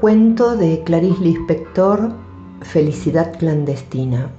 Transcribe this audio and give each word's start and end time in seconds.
Cuento 0.00 0.56
de 0.56 0.84
Clarice 0.84 1.20
Lispector, 1.20 2.10
Felicidad 2.60 3.36
clandestina. 3.36 4.30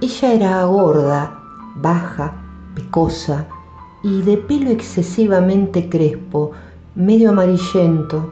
Ella 0.00 0.32
era 0.32 0.64
gorda, 0.66 1.36
baja, 1.74 2.32
pecosa 2.76 3.44
y 4.04 4.22
de 4.22 4.36
pelo 4.36 4.70
excesivamente 4.70 5.88
crespo, 5.88 6.52
medio 6.94 7.30
amarillento. 7.30 8.30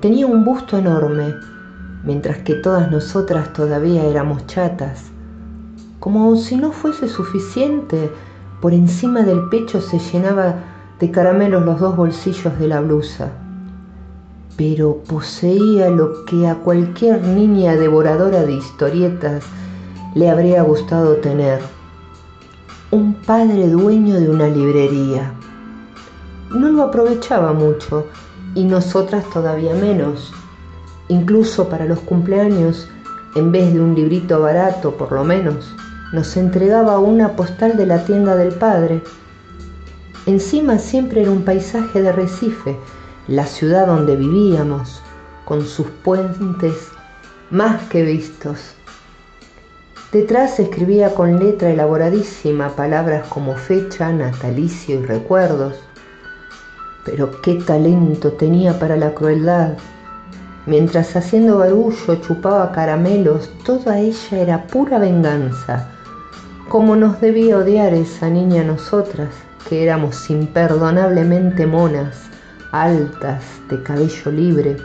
Tenía 0.00 0.26
un 0.26 0.46
busto 0.46 0.78
enorme, 0.78 1.34
mientras 2.02 2.38
que 2.38 2.54
todas 2.54 2.90
nosotras 2.90 3.52
todavía 3.52 4.02
éramos 4.04 4.46
chatas. 4.46 5.10
Como 6.00 6.34
si 6.36 6.56
no 6.56 6.72
fuese 6.72 7.06
suficiente, 7.06 8.10
por 8.62 8.72
encima 8.72 9.20
del 9.20 9.50
pecho 9.50 9.82
se 9.82 9.98
llenaba 9.98 10.54
de 10.98 11.10
caramelos 11.10 11.66
los 11.66 11.78
dos 11.78 11.94
bolsillos 11.94 12.58
de 12.58 12.68
la 12.68 12.80
blusa 12.80 13.30
pero 14.58 14.96
poseía 15.06 15.88
lo 15.88 16.24
que 16.24 16.48
a 16.48 16.56
cualquier 16.56 17.22
niña 17.22 17.76
devoradora 17.76 18.42
de 18.42 18.54
historietas 18.54 19.44
le 20.16 20.28
habría 20.28 20.62
gustado 20.62 21.14
tener, 21.18 21.60
un 22.90 23.14
padre 23.14 23.68
dueño 23.68 24.18
de 24.18 24.28
una 24.28 24.48
librería. 24.48 25.32
No 26.50 26.70
lo 26.70 26.82
aprovechaba 26.82 27.52
mucho 27.52 28.06
y 28.56 28.64
nosotras 28.64 29.24
todavía 29.32 29.74
menos. 29.74 30.32
Incluso 31.06 31.68
para 31.68 31.84
los 31.84 32.00
cumpleaños, 32.00 32.88
en 33.36 33.52
vez 33.52 33.72
de 33.72 33.80
un 33.80 33.94
librito 33.94 34.40
barato 34.40 34.96
por 34.96 35.12
lo 35.12 35.22
menos, 35.22 35.72
nos 36.12 36.36
entregaba 36.36 36.98
una 36.98 37.36
postal 37.36 37.76
de 37.76 37.86
la 37.86 38.04
tienda 38.04 38.34
del 38.34 38.52
padre. 38.54 39.04
Encima 40.26 40.78
siempre 40.78 41.22
era 41.22 41.30
un 41.30 41.44
paisaje 41.44 42.02
de 42.02 42.10
Recife, 42.10 42.76
la 43.28 43.44
ciudad 43.44 43.86
donde 43.86 44.16
vivíamos, 44.16 45.02
con 45.44 45.64
sus 45.64 45.86
puentes 46.02 46.88
más 47.50 47.82
que 47.88 48.02
vistos. 48.02 48.74
Detrás 50.12 50.58
escribía 50.58 51.14
con 51.14 51.38
letra 51.38 51.68
elaboradísima 51.68 52.70
palabras 52.70 53.26
como 53.28 53.54
fecha, 53.54 54.10
natalicio 54.10 55.00
y 55.00 55.04
recuerdos. 55.04 55.74
Pero 57.04 57.42
qué 57.42 57.56
talento 57.56 58.32
tenía 58.32 58.78
para 58.78 58.96
la 58.96 59.12
crueldad. 59.12 59.74
Mientras 60.64 61.14
haciendo 61.14 61.58
barullo 61.58 62.16
chupaba 62.16 62.72
caramelos, 62.72 63.50
toda 63.64 63.98
ella 63.98 64.38
era 64.38 64.66
pura 64.66 64.98
venganza. 64.98 65.86
¿Cómo 66.70 66.96
nos 66.96 67.20
debía 67.20 67.58
odiar 67.58 67.92
esa 67.92 68.30
niña 68.30 68.64
nosotras, 68.64 69.28
que 69.68 69.82
éramos 69.82 70.30
imperdonablemente 70.30 71.66
monas? 71.66 72.28
Altas, 72.72 73.42
de 73.68 73.82
cabello 73.82 74.30
libre. 74.30 74.76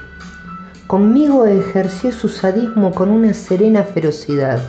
Conmigo 0.87 1.45
ejerció 1.45 2.11
su 2.11 2.29
sadismo 2.29 2.91
con 2.91 3.09
una 3.09 3.33
serena 3.33 3.83
ferocidad. 3.83 4.61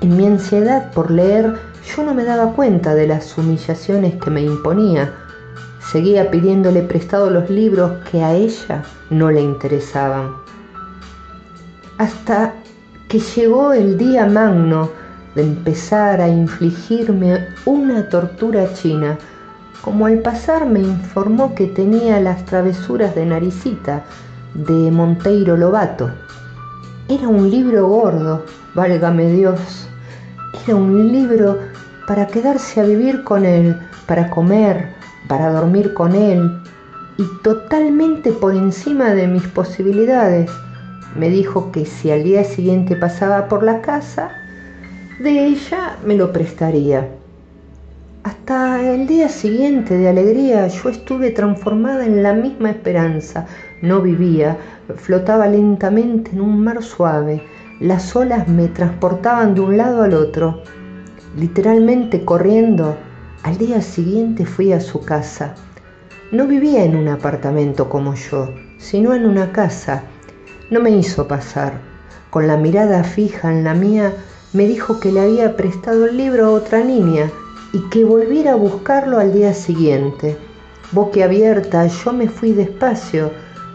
En 0.00 0.16
mi 0.16 0.26
ansiedad 0.26 0.90
por 0.92 1.10
leer 1.10 1.54
yo 1.96 2.04
no 2.04 2.14
me 2.14 2.24
daba 2.24 2.52
cuenta 2.52 2.94
de 2.94 3.06
las 3.06 3.36
humillaciones 3.36 4.14
que 4.22 4.30
me 4.30 4.42
imponía. 4.42 5.12
Seguía 5.80 6.30
pidiéndole 6.30 6.82
prestado 6.82 7.30
los 7.30 7.48
libros 7.48 7.92
que 8.10 8.22
a 8.22 8.34
ella 8.34 8.82
no 9.10 9.30
le 9.30 9.40
interesaban. 9.40 10.32
Hasta 11.98 12.54
que 13.08 13.20
llegó 13.20 13.72
el 13.72 13.96
día 13.96 14.26
magno 14.26 14.90
de 15.34 15.42
empezar 15.42 16.20
a 16.20 16.28
infligirme 16.28 17.46
una 17.64 18.08
tortura 18.08 18.72
china 18.74 19.18
como 19.82 20.06
al 20.06 20.18
pasar 20.20 20.66
me 20.66 20.80
informó 20.80 21.54
que 21.54 21.66
tenía 21.66 22.20
las 22.20 22.44
travesuras 22.44 23.14
de 23.14 23.26
Naricita 23.26 24.04
de 24.54 24.90
Monteiro 24.90 25.56
Lobato. 25.56 26.10
Era 27.08 27.28
un 27.28 27.50
libro 27.50 27.86
gordo, 27.86 28.44
válgame 28.74 29.30
Dios. 29.32 29.88
Era 30.66 30.76
un 30.76 31.12
libro 31.12 31.58
para 32.06 32.26
quedarse 32.26 32.80
a 32.80 32.84
vivir 32.84 33.22
con 33.24 33.44
él, 33.44 33.76
para 34.06 34.30
comer, 34.30 34.88
para 35.28 35.50
dormir 35.52 35.94
con 35.94 36.14
él 36.14 36.50
y 37.18 37.24
totalmente 37.42 38.32
por 38.32 38.54
encima 38.54 39.14
de 39.14 39.26
mis 39.26 39.46
posibilidades. 39.48 40.50
Me 41.16 41.28
dijo 41.28 41.72
que 41.72 41.84
si 41.84 42.10
al 42.10 42.24
día 42.24 42.44
siguiente 42.44 42.96
pasaba 42.96 43.48
por 43.48 43.62
la 43.62 43.80
casa, 43.80 44.30
de 45.20 45.46
ella 45.46 45.96
me 46.04 46.14
lo 46.14 46.32
prestaría. 46.32 47.17
Hasta 48.28 48.82
el 48.82 49.06
día 49.06 49.30
siguiente 49.30 49.96
de 49.96 50.06
alegría 50.06 50.68
yo 50.68 50.90
estuve 50.90 51.30
transformada 51.30 52.04
en 52.04 52.22
la 52.22 52.34
misma 52.34 52.68
esperanza. 52.68 53.46
No 53.80 54.02
vivía, 54.02 54.58
flotaba 54.96 55.46
lentamente 55.46 56.32
en 56.32 56.42
un 56.42 56.62
mar 56.62 56.82
suave. 56.82 57.42
Las 57.80 58.14
olas 58.14 58.46
me 58.46 58.68
transportaban 58.68 59.54
de 59.54 59.62
un 59.62 59.78
lado 59.78 60.02
al 60.02 60.12
otro. 60.12 60.62
Literalmente 61.38 62.26
corriendo, 62.26 62.98
al 63.44 63.56
día 63.56 63.80
siguiente 63.80 64.44
fui 64.44 64.74
a 64.74 64.80
su 64.80 65.00
casa. 65.00 65.54
No 66.30 66.46
vivía 66.46 66.84
en 66.84 66.96
un 66.96 67.08
apartamento 67.08 67.88
como 67.88 68.12
yo, 68.12 68.50
sino 68.76 69.14
en 69.14 69.24
una 69.24 69.52
casa. 69.52 70.02
No 70.70 70.80
me 70.80 70.90
hizo 70.90 71.26
pasar. 71.26 71.80
Con 72.28 72.46
la 72.46 72.58
mirada 72.58 73.04
fija 73.04 73.50
en 73.50 73.64
la 73.64 73.72
mía, 73.72 74.12
me 74.52 74.66
dijo 74.66 75.00
que 75.00 75.12
le 75.12 75.22
había 75.22 75.56
prestado 75.56 76.04
el 76.04 76.18
libro 76.18 76.44
a 76.44 76.50
otra 76.50 76.84
niña 76.84 77.30
y 77.72 77.80
que 77.90 78.04
volviera 78.04 78.52
a 78.52 78.56
buscarlo 78.56 79.18
al 79.18 79.32
día 79.32 79.52
siguiente. 79.54 80.36
abierta, 81.22 81.86
yo 81.86 82.12
me 82.12 82.28
fui 82.28 82.52
despacio, 82.52 83.30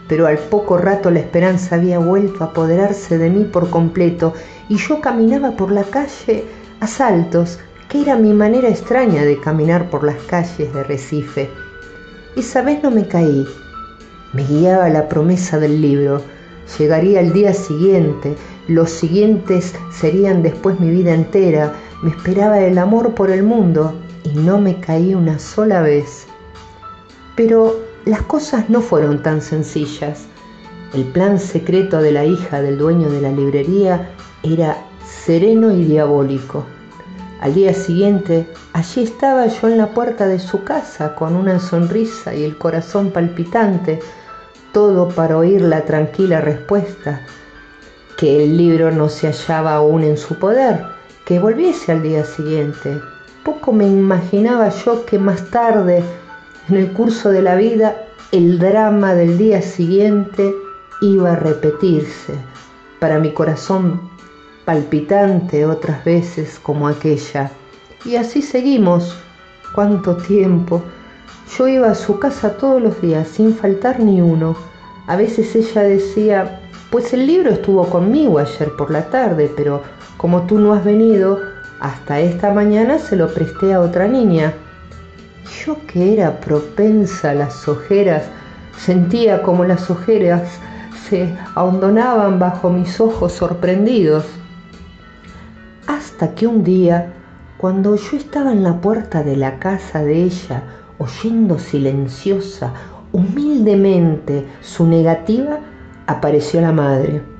pero 0.08 0.26
al 0.26 0.38
poco 0.38 0.78
rato 0.78 1.10
la 1.10 1.20
esperanza 1.20 1.76
había 1.76 1.98
vuelto 1.98 2.42
a 2.42 2.48
apoderarse 2.48 3.18
de 3.18 3.30
mí 3.30 3.44
por 3.44 3.70
completo 3.70 4.34
y 4.68 4.76
yo 4.76 5.00
caminaba 5.00 5.52
por 5.52 5.70
la 5.70 5.84
calle 5.84 6.44
a 6.80 6.86
saltos, 6.86 7.58
que 7.88 8.02
era 8.02 8.16
mi 8.16 8.32
manera 8.32 8.68
extraña 8.68 9.22
de 9.22 9.38
caminar 9.40 9.88
por 9.90 10.04
las 10.04 10.16
calles 10.24 10.72
de 10.74 10.82
Recife. 10.82 11.48
Esa 12.36 12.62
vez 12.62 12.82
no 12.82 12.90
me 12.90 13.06
caí, 13.06 13.46
me 14.32 14.44
guiaba 14.44 14.88
la 14.88 15.08
promesa 15.08 15.58
del 15.60 15.80
libro. 15.80 16.20
Llegaría 16.78 17.20
el 17.20 17.32
día 17.32 17.54
siguiente, 17.54 18.34
los 18.66 18.90
siguientes 18.90 19.74
serían 19.92 20.42
después 20.42 20.80
mi 20.80 20.90
vida 20.90 21.14
entera, 21.14 21.72
me 22.04 22.10
esperaba 22.10 22.60
el 22.60 22.76
amor 22.76 23.14
por 23.14 23.30
el 23.30 23.42
mundo 23.42 23.94
y 24.24 24.38
no 24.38 24.60
me 24.60 24.78
caí 24.78 25.14
una 25.14 25.38
sola 25.38 25.80
vez. 25.80 26.26
Pero 27.34 27.80
las 28.04 28.20
cosas 28.20 28.68
no 28.68 28.82
fueron 28.82 29.22
tan 29.22 29.40
sencillas. 29.40 30.26
El 30.92 31.04
plan 31.04 31.38
secreto 31.38 32.02
de 32.02 32.12
la 32.12 32.26
hija 32.26 32.60
del 32.60 32.76
dueño 32.76 33.08
de 33.08 33.22
la 33.22 33.32
librería 33.32 34.10
era 34.42 34.76
sereno 35.24 35.72
y 35.72 35.82
diabólico. 35.84 36.66
Al 37.40 37.54
día 37.54 37.72
siguiente, 37.72 38.46
allí 38.74 39.04
estaba 39.04 39.46
yo 39.46 39.68
en 39.68 39.78
la 39.78 39.94
puerta 39.94 40.26
de 40.26 40.38
su 40.38 40.62
casa 40.62 41.14
con 41.14 41.34
una 41.34 41.58
sonrisa 41.58 42.34
y 42.34 42.44
el 42.44 42.58
corazón 42.58 43.12
palpitante, 43.12 44.00
todo 44.74 45.08
para 45.08 45.38
oír 45.38 45.62
la 45.62 45.86
tranquila 45.86 46.42
respuesta, 46.42 47.22
que 48.18 48.44
el 48.44 48.58
libro 48.58 48.90
no 48.90 49.08
se 49.08 49.26
hallaba 49.28 49.76
aún 49.76 50.04
en 50.04 50.18
su 50.18 50.38
poder, 50.38 50.93
que 51.24 51.38
volviese 51.38 51.92
al 51.92 52.02
día 52.02 52.24
siguiente. 52.24 53.00
Poco 53.44 53.72
me 53.72 53.86
imaginaba 53.86 54.68
yo 54.68 55.04
que 55.06 55.18
más 55.18 55.50
tarde, 55.50 56.02
en 56.68 56.76
el 56.76 56.92
curso 56.92 57.30
de 57.30 57.42
la 57.42 57.56
vida, 57.56 58.06
el 58.32 58.58
drama 58.58 59.14
del 59.14 59.38
día 59.38 59.62
siguiente 59.62 60.54
iba 61.00 61.32
a 61.32 61.36
repetirse 61.36 62.34
para 62.98 63.18
mi 63.18 63.32
corazón 63.32 64.00
palpitante 64.64 65.66
otras 65.66 66.04
veces 66.04 66.58
como 66.58 66.88
aquella. 66.88 67.50
Y 68.04 68.16
así 68.16 68.42
seguimos. 68.42 69.16
¿Cuánto 69.74 70.16
tiempo? 70.16 70.82
Yo 71.56 71.68
iba 71.68 71.90
a 71.90 71.94
su 71.94 72.18
casa 72.18 72.56
todos 72.56 72.80
los 72.80 73.00
días 73.00 73.28
sin 73.28 73.54
faltar 73.54 74.00
ni 74.00 74.20
uno. 74.20 74.56
A 75.06 75.16
veces 75.16 75.54
ella 75.54 75.82
decía, 75.82 76.60
pues 76.90 77.12
el 77.12 77.26
libro 77.26 77.50
estuvo 77.50 77.84
conmigo 77.90 78.38
ayer 78.38 78.70
por 78.76 78.90
la 78.90 79.10
tarde, 79.10 79.52
pero 79.54 79.82
como 80.16 80.42
tú 80.42 80.58
no 80.58 80.72
has 80.72 80.84
venido, 80.84 81.40
hasta 81.80 82.20
esta 82.20 82.52
mañana 82.52 82.98
se 82.98 83.16
lo 83.16 83.32
presté 83.32 83.74
a 83.74 83.80
otra 83.80 84.06
niña. 84.06 84.54
Yo 85.64 85.76
que 85.86 86.14
era 86.14 86.40
propensa 86.40 87.30
a 87.30 87.34
las 87.34 87.68
ojeras, 87.68 88.24
sentía 88.76 89.42
como 89.42 89.64
las 89.64 89.90
ojeras 89.90 90.42
se 91.08 91.36
ahondonaban 91.54 92.38
bajo 92.38 92.70
mis 92.70 93.00
ojos 93.00 93.32
sorprendidos. 93.32 94.24
Hasta 95.86 96.34
que 96.34 96.46
un 96.46 96.64
día, 96.64 97.12
cuando 97.58 97.94
yo 97.96 98.16
estaba 98.16 98.52
en 98.52 98.62
la 98.62 98.80
puerta 98.80 99.22
de 99.22 99.36
la 99.36 99.58
casa 99.58 100.02
de 100.02 100.22
ella, 100.22 100.62
oyendo 100.98 101.58
silenciosa, 101.58 102.72
humildemente 103.12 104.46
su 104.62 104.86
negativa, 104.86 105.60
apareció 106.06 106.60
la 106.60 106.72
madre. 106.72 107.33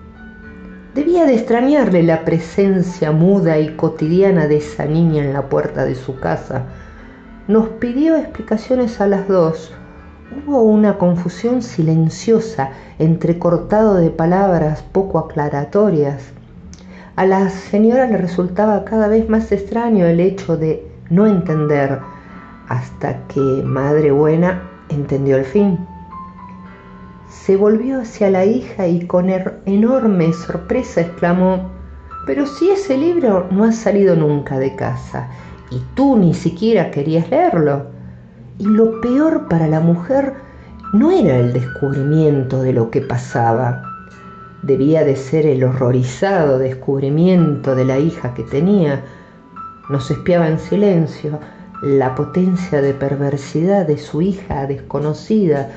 Debía 0.94 1.26
de 1.26 1.34
extrañarle 1.34 2.04
la 2.04 2.24
presencia 2.24 3.10
muda 3.10 3.58
y 3.58 3.74
cotidiana 3.74 4.46
de 4.46 4.58
esa 4.58 4.84
niña 4.84 5.24
en 5.24 5.32
la 5.32 5.48
puerta 5.48 5.84
de 5.84 5.96
su 5.96 6.20
casa. 6.20 6.66
Nos 7.48 7.66
pidió 7.68 8.14
explicaciones 8.14 9.00
a 9.00 9.08
las 9.08 9.26
dos. 9.26 9.72
Hubo 10.46 10.62
una 10.62 10.96
confusión 10.96 11.62
silenciosa, 11.62 12.70
entrecortado 13.00 13.96
de 13.96 14.10
palabras 14.10 14.84
poco 14.92 15.18
aclaratorias. 15.18 16.32
A 17.16 17.26
la 17.26 17.50
señora 17.50 18.06
le 18.06 18.16
resultaba 18.16 18.84
cada 18.84 19.08
vez 19.08 19.28
más 19.28 19.50
extraño 19.50 20.06
el 20.06 20.20
hecho 20.20 20.56
de 20.56 20.86
no 21.10 21.26
entender, 21.26 21.98
hasta 22.68 23.26
que 23.26 23.40
Madre 23.40 24.12
Buena 24.12 24.62
entendió 24.90 25.38
el 25.38 25.44
fin. 25.44 25.76
Se 27.28 27.56
volvió 27.56 28.00
hacia 28.00 28.30
la 28.30 28.44
hija 28.44 28.86
y 28.86 29.06
con 29.06 29.28
enorme 29.66 30.32
sorpresa 30.32 31.02
exclamó, 31.02 31.70
pero 32.26 32.46
si 32.46 32.70
ese 32.70 32.96
libro 32.96 33.48
no 33.50 33.64
ha 33.64 33.72
salido 33.72 34.16
nunca 34.16 34.58
de 34.58 34.74
casa 34.74 35.28
y 35.70 35.82
tú 35.94 36.16
ni 36.16 36.34
siquiera 36.34 36.90
querías 36.90 37.28
leerlo. 37.30 37.86
Y 38.58 38.66
lo 38.66 39.00
peor 39.00 39.48
para 39.48 39.66
la 39.66 39.80
mujer 39.80 40.34
no 40.92 41.10
era 41.10 41.36
el 41.38 41.52
descubrimiento 41.52 42.62
de 42.62 42.72
lo 42.72 42.90
que 42.90 43.00
pasaba, 43.00 43.82
debía 44.62 45.04
de 45.04 45.16
ser 45.16 45.44
el 45.46 45.64
horrorizado 45.64 46.58
descubrimiento 46.58 47.74
de 47.74 47.84
la 47.84 47.98
hija 47.98 48.32
que 48.34 48.44
tenía. 48.44 49.02
Nos 49.90 50.10
espiaba 50.10 50.48
en 50.48 50.58
silencio 50.58 51.38
la 51.82 52.14
potencia 52.14 52.80
de 52.80 52.94
perversidad 52.94 53.86
de 53.86 53.98
su 53.98 54.22
hija 54.22 54.66
desconocida, 54.66 55.68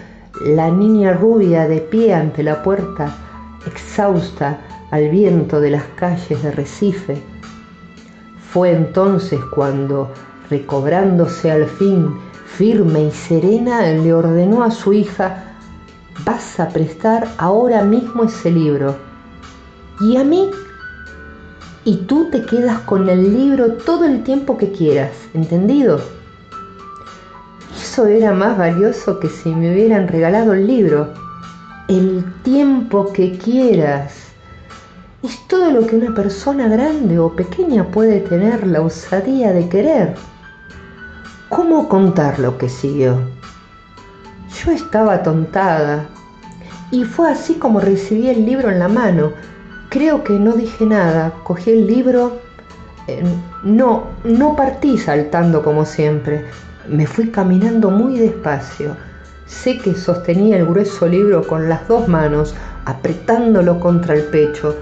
la 0.46 0.70
niña 0.70 1.14
rubia 1.14 1.68
de 1.68 1.80
pie 1.80 2.14
ante 2.14 2.44
la 2.44 2.64
puerta, 2.64 3.16
exhausta 3.66 4.60
al 4.92 5.10
viento 5.10 5.60
de 5.60 5.72
las 5.72 5.84
calles 5.96 6.42
de 6.44 6.52
Recife. 6.52 7.22
Fue 8.52 8.72
entonces 8.72 9.40
cuando, 9.54 10.12
recobrándose 10.50 11.52
al 11.52 11.66
fin, 11.66 12.16
firme 12.46 13.04
y 13.04 13.12
serena, 13.12 13.82
le 13.82 14.14
ordenó 14.14 14.64
a 14.64 14.72
su 14.72 14.94
hija, 14.94 15.44
vas 16.26 16.60
a 16.60 16.70
prestar 16.70 17.28
ahora 17.38 17.84
mismo 17.84 18.24
ese 18.24 18.52
libro. 18.52 18.96
Y 20.02 20.18
a 20.18 20.24
mí, 20.24 20.50
y 21.84 21.98
tú 21.98 22.30
te 22.32 22.46
quedas 22.46 22.80
con 22.80 23.10
el 23.10 23.34
libro 23.34 23.74
todo 23.74 24.06
el 24.06 24.24
tiempo 24.24 24.58
que 24.58 24.72
quieras, 24.72 25.12
¿entendido? 25.34 26.17
Eso 27.98 28.06
era 28.06 28.32
más 28.32 28.56
valioso 28.56 29.20
que 29.20 29.28
si 29.28 29.50
me 29.50 29.72
hubieran 29.72 30.08
regalado 30.08 30.54
el 30.54 30.68
libro. 30.68 31.16
El 31.88 32.24
tiempo 32.44 33.12
que 33.12 33.40
quieras 33.40 34.14
es 35.24 35.48
todo 35.48 35.72
lo 35.72 35.88
que 35.88 35.96
una 35.96 36.14
persona 36.14 36.68
grande 36.68 37.18
o 37.18 37.36
pequeña 37.36 37.86
puede 37.86 38.20
tener 38.20 38.68
la 38.68 38.82
osadía 38.82 39.52
de 39.52 39.68
querer. 39.68 40.14
¿Cómo 41.50 41.90
contar 41.90 42.38
lo 42.38 42.60
que 42.60 42.70
siguió? 42.70 43.20
Yo 44.64 44.72
estaba 44.72 45.24
tontada 45.24 46.08
y 46.92 47.04
fue 47.04 47.32
así 47.32 47.56
como 47.56 47.80
recibí 47.80 48.30
el 48.30 48.46
libro 48.46 48.70
en 48.70 48.78
la 48.78 48.90
mano. 48.90 49.32
Creo 49.90 50.24
que 50.24 50.34
no 50.34 50.54
dije 50.54 50.86
nada, 50.86 51.34
cogí 51.44 51.72
el 51.72 51.88
libro, 51.88 52.38
eh, 53.08 53.24
no, 53.64 54.04
no 54.24 54.56
partí 54.56 55.00
saltando 55.00 55.64
como 55.64 55.84
siempre, 55.84 56.46
me 56.90 57.06
fui 57.06 57.30
caminando 57.30 57.90
muy 57.92 58.18
despacio. 58.20 58.96
Sé 59.46 59.78
que 59.78 59.96
sostenía 59.96 60.58
el 60.58 60.66
grueso 60.66 61.08
libro 61.08 61.46
con 61.46 61.70
las 61.70 61.88
dos 61.88 62.08
manos, 62.08 62.54
apretándolo 62.86 63.80
contra 63.80 64.16
el 64.16 64.24
pecho, 64.24 64.76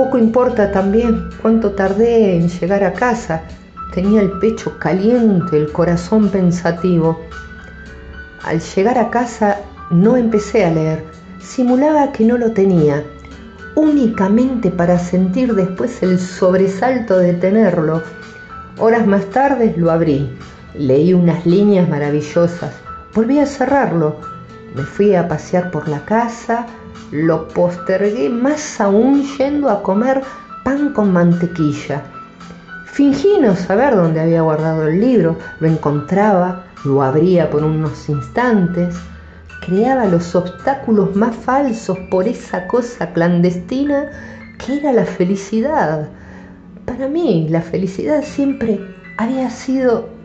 poco 0.00 0.16
importa 0.16 0.72
también 0.72 1.28
cuánto 1.42 1.72
tardé 1.72 2.34
en 2.34 2.48
llegar 2.48 2.84
a 2.84 2.94
casa. 2.94 3.42
Tenía 3.92 4.22
el 4.22 4.30
pecho 4.38 4.78
caliente, 4.78 5.58
el 5.58 5.70
corazón 5.72 6.30
pensativo. 6.30 7.20
Al 8.42 8.60
llegar 8.60 8.96
a 8.96 9.10
casa 9.10 9.58
no 9.90 10.16
empecé 10.16 10.64
a 10.64 10.70
leer, 10.70 11.04
simulaba 11.38 12.12
que 12.12 12.24
no 12.24 12.38
lo 12.38 12.52
tenía, 12.52 13.04
únicamente 13.74 14.70
para 14.70 14.98
sentir 14.98 15.54
después 15.54 16.02
el 16.02 16.18
sobresalto 16.18 17.18
de 17.18 17.34
tenerlo. 17.34 18.02
Horas 18.78 19.06
más 19.06 19.26
tarde 19.26 19.74
lo 19.76 19.90
abrí, 19.90 20.30
leí 20.74 21.14
unas 21.14 21.44
líneas 21.46 21.88
maravillosas, 21.88 22.72
volví 23.14 23.38
a 23.38 23.46
cerrarlo, 23.46 24.16
me 24.74 24.82
fui 24.82 25.14
a 25.14 25.26
pasear 25.26 25.70
por 25.70 25.88
la 25.88 26.04
casa, 26.04 26.66
lo 27.10 27.48
postergué 27.48 28.28
más 28.30 28.80
aún 28.80 29.24
yendo 29.36 29.68
a 29.68 29.82
comer 29.82 30.22
pan 30.64 30.92
con 30.92 31.12
mantequilla. 31.12 32.02
Fingí 32.86 33.38
no 33.40 33.56
saber 33.56 33.96
dónde 33.96 34.20
había 34.20 34.42
guardado 34.42 34.86
el 34.86 35.00
libro, 35.00 35.36
lo 35.60 35.68
encontraba, 35.68 36.64
lo 36.84 37.02
abría 37.02 37.50
por 37.50 37.64
unos 37.64 38.08
instantes, 38.08 38.96
creaba 39.64 40.06
los 40.06 40.34
obstáculos 40.34 41.14
más 41.16 41.34
falsos 41.34 41.98
por 42.10 42.26
esa 42.26 42.66
cosa 42.66 43.12
clandestina 43.12 44.10
que 44.58 44.78
era 44.78 44.92
la 44.92 45.04
felicidad. 45.04 46.08
Para 46.84 47.08
mí 47.08 47.48
la 47.48 47.60
felicidad 47.60 48.22
siempre 48.22 48.80
había 49.16 49.50
sido 49.50 50.19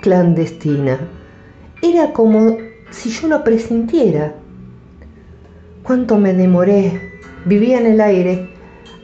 clandestina. 0.00 0.98
Era 1.82 2.12
como 2.12 2.56
si 2.90 3.10
yo 3.10 3.28
lo 3.28 3.44
presintiera 3.44 4.34
cuánto 5.82 6.18
me 6.18 6.34
demoré, 6.34 7.00
vivía 7.46 7.80
en 7.80 7.86
el 7.86 8.00
aire, 8.02 8.50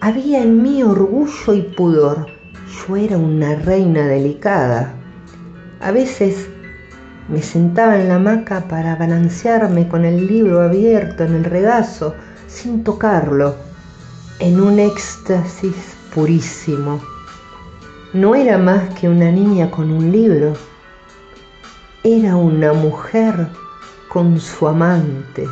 había 0.01 0.43
en 0.43 0.63
mí 0.63 0.83
orgullo 0.83 1.55
y 1.55 1.63
pudor. 1.63 2.27
Yo 2.87 2.97
era 2.97 3.17
una 3.17 3.55
reina 3.55 4.07
delicada. 4.07 4.93
A 5.81 5.91
veces 5.93 6.47
me 7.29 7.41
sentaba 7.41 7.99
en 7.99 8.09
la 8.09 8.17
hamaca 8.17 8.69
para 8.69 8.97
balancearme 8.97 9.89
con 9.89 10.05
el 10.05 10.27
libro 10.27 10.61
abierto 10.61 11.25
en 11.25 11.37
el 11.37 11.45
regazo, 11.45 12.15
sin 12.49 12.85
tocarlo, 12.85 13.57
en 14.41 14.61
un 14.61 14.79
éxtasis 14.79 15.97
purísimo. 16.15 17.01
No 18.13 18.35
era 18.35 18.59
más 18.59 18.93
que 18.95 19.09
una 19.09 19.31
niña 19.31 19.71
con 19.71 19.91
un 19.91 20.13
libro, 20.13 20.53
era 22.07 22.37
una 22.37 22.75
mujer 22.75 23.49
con 24.11 24.39
su 24.39 24.69
amante. 24.69 25.49